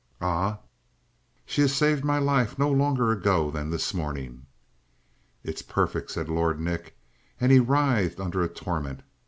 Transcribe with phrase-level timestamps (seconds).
[0.19, 0.57] "Ah?"
[1.45, 4.47] "She has saved my life no longer ago than this morning."
[5.43, 6.97] "It's perfect," said Lord Nick.
[7.39, 9.01] And he writhed under a torment.